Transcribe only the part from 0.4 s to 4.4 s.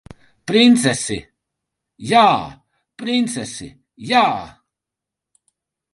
Princesi jā! Princesi jā!